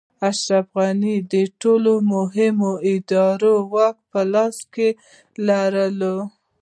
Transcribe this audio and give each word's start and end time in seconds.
اشرف 0.29 0.67
غني 0.79 1.15
د 1.33 1.35
ټولو 1.61 1.93
مهمو 2.13 2.71
ادارو 2.91 3.55
واک 3.73 3.97
په 4.11 4.19
لاس 4.33 4.57
کې 4.73 4.89
لري. 5.47 6.15